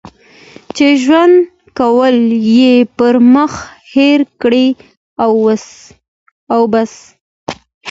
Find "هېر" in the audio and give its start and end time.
3.93-4.19